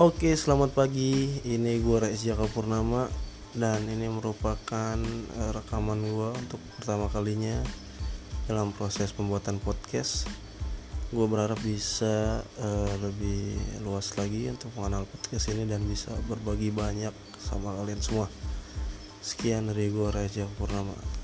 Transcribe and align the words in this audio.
Oke, 0.00 0.32
selamat 0.32 0.72
pagi. 0.72 1.28
Ini 1.44 1.76
gue 1.84 2.00
Reis 2.00 2.24
Jaka 2.24 2.48
Purnama 2.48 3.04
dan 3.52 3.84
ini 3.84 4.08
merupakan 4.08 4.96
eh, 5.36 5.50
rekaman 5.52 6.00
gue 6.00 6.28
untuk 6.40 6.56
pertama 6.80 7.12
kalinya 7.12 7.60
dalam 8.48 8.72
proses 8.72 9.12
pembuatan 9.12 9.60
podcast. 9.60 10.24
Gue 11.12 11.28
berharap 11.28 11.60
bisa 11.60 12.40
eh, 12.40 12.94
lebih 12.96 13.60
luas 13.84 14.08
lagi 14.16 14.48
untuk 14.48 14.72
mengenal 14.72 15.04
podcast 15.04 15.52
ini 15.52 15.68
dan 15.68 15.84
bisa 15.84 16.16
berbagi 16.32 16.72
banyak 16.72 17.12
sama 17.36 17.76
kalian 17.76 18.00
semua. 18.00 18.32
Sekian 19.20 19.68
dari 19.68 19.92
gue 19.92 20.08
Reis 20.08 20.32
Jaka 20.32 20.48
Purnama. 20.56 21.19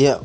Iya, 0.00 0.16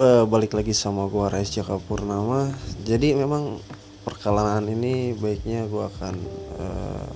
eh, 0.00 0.24
balik 0.24 0.56
lagi 0.56 0.72
sama 0.72 1.04
gua 1.04 1.28
Rais 1.28 1.52
Jaka 1.52 1.76
Purnama. 1.76 2.48
Jadi 2.80 3.12
memang 3.12 3.60
perkenalan 4.00 4.64
ini 4.72 5.12
baiknya 5.12 5.68
gua 5.68 5.92
akan 5.92 6.16
eh, 6.56 7.12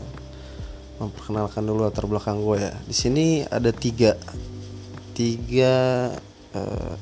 memperkenalkan 1.01 1.65
dulu 1.65 1.89
latar 1.89 2.05
belakang 2.05 2.45
gue 2.45 2.69
ya. 2.69 2.77
Di 2.85 2.93
sini 2.93 3.49
ada 3.49 3.73
tiga, 3.73 4.21
tiga, 5.17 6.13
eh, 6.53 6.97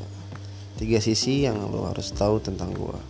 tiga 0.79 1.03
sisi 1.03 1.43
yang 1.43 1.59
lo 1.59 1.91
harus 1.91 2.15
tahu 2.15 2.39
tentang 2.39 2.71
gua. 2.71 3.03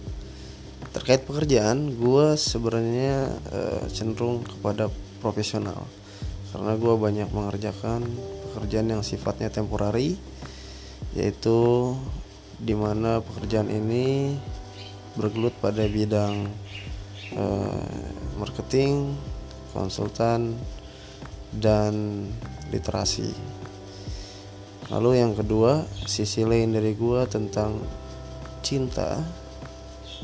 Terkait 0.96 1.28
pekerjaan, 1.28 2.00
gua 2.00 2.32
sebenarnya 2.40 3.28
eh, 3.52 3.84
cenderung 3.92 4.40
kepada 4.48 4.88
profesional 5.20 5.84
karena 6.48 6.80
gua 6.80 6.96
banyak 6.96 7.28
mengerjakan 7.28 8.08
pekerjaan 8.48 8.88
yang 8.88 9.04
sifatnya 9.04 9.52
temporary 9.52 10.16
yaitu 11.14 11.92
di 12.60 12.76
mana 12.76 13.24
pekerjaan 13.24 13.72
ini 13.72 14.36
bergelut 15.18 15.54
pada 15.58 15.82
bidang 15.88 16.46
eh, 17.34 18.04
marketing, 18.38 19.16
konsultan, 19.74 20.54
dan 21.50 22.26
literasi. 22.70 23.34
Lalu 24.90 25.22
yang 25.22 25.32
kedua, 25.34 25.86
sisi 26.06 26.42
lain 26.42 26.74
dari 26.74 26.94
gua 26.94 27.26
tentang 27.26 27.78
cinta. 28.62 29.22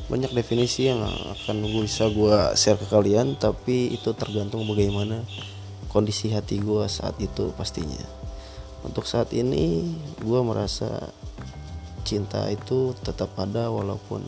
Banyak 0.07 0.35
definisi 0.35 0.87
yang 0.87 1.03
akan 1.03 1.67
gue 1.67 1.83
bisa 1.83 2.07
gua 2.11 2.55
share 2.55 2.79
ke 2.79 2.87
kalian, 2.87 3.35
tapi 3.39 3.91
itu 3.91 4.15
tergantung 4.15 4.63
bagaimana 4.67 5.23
kondisi 5.91 6.31
hati 6.31 6.63
gua 6.63 6.87
saat 6.87 7.19
itu 7.19 7.51
pastinya 7.59 8.26
untuk 8.87 9.03
saat 9.05 9.35
ini 9.35 9.83
gue 10.23 10.41
merasa 10.47 11.11
cinta 12.07 12.47
itu 12.47 12.95
tetap 13.03 13.35
ada 13.35 13.67
walaupun 13.67 14.23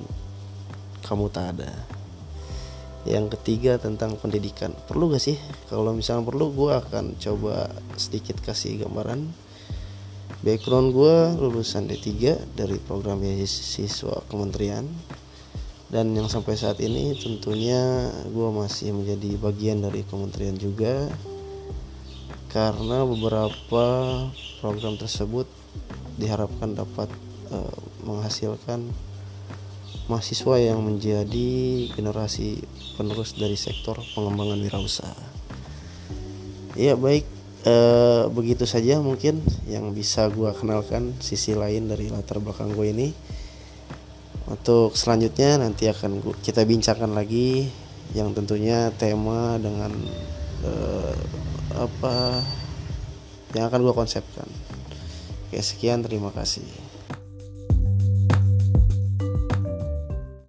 kamu 1.06 1.30
tak 1.30 1.54
ada. 1.56 1.70
Yang 3.06 3.38
ketiga 3.38 3.78
tentang 3.78 4.18
pendidikan. 4.18 4.74
Perlu 4.90 5.14
gak 5.14 5.22
sih? 5.22 5.38
Kalau 5.70 5.94
misalnya 5.94 6.26
perlu 6.26 6.50
gue 6.50 6.74
akan 6.74 7.16
coba 7.16 7.70
sedikit 7.94 8.42
kasih 8.42 8.84
gambaran. 8.84 9.30
Background 10.42 10.92
gue 10.92 11.16
lulusan 11.38 11.88
D3 11.88 12.10
dari 12.58 12.76
program 12.82 13.22
beasiswa 13.22 14.26
kementerian. 14.26 14.84
Dan 15.88 16.12
yang 16.12 16.28
sampai 16.28 16.58
saat 16.58 16.82
ini 16.84 17.16
tentunya 17.16 18.12
gue 18.28 18.48
masih 18.52 18.92
menjadi 18.92 19.40
bagian 19.40 19.80
dari 19.80 20.04
kementerian 20.04 20.58
juga 20.60 21.08
karena 22.48 23.04
beberapa 23.04 23.84
program 24.60 24.96
tersebut 24.96 25.44
diharapkan 26.16 26.74
dapat 26.74 27.08
uh, 27.52 27.80
menghasilkan 28.02 28.88
mahasiswa 30.08 30.56
yang 30.56 30.80
menjadi 30.80 31.50
generasi 31.92 32.64
penerus 32.96 33.36
dari 33.36 33.54
sektor 33.54 34.00
pengembangan 34.16 34.58
wirausaha. 34.64 35.24
Ya 36.74 36.96
baik 36.96 37.28
uh, 37.68 38.32
begitu 38.32 38.64
saja 38.64 38.96
mungkin 39.04 39.44
yang 39.68 39.92
bisa 39.92 40.32
gue 40.32 40.48
kenalkan 40.56 41.12
sisi 41.20 41.52
lain 41.52 41.92
dari 41.92 42.08
latar 42.08 42.40
belakang 42.40 42.72
gue 42.72 42.88
ini. 42.88 43.08
Untuk 44.48 44.96
selanjutnya 44.96 45.60
nanti 45.60 45.92
akan 45.92 46.24
gua, 46.24 46.32
kita 46.40 46.64
bincangkan 46.64 47.12
lagi 47.12 47.68
yang 48.16 48.32
tentunya 48.32 48.88
tema 48.96 49.60
dengan 49.60 49.92
uh, 50.64 51.14
apa 51.78 52.42
yang 53.54 53.68
akan 53.68 53.80
gue 53.84 53.94
konsepkan. 53.94 54.48
Oke, 55.48 55.60
sekian 55.64 56.04
terima 56.04 56.28
kasih. 56.34 56.87